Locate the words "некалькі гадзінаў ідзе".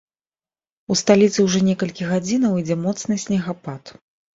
1.69-2.83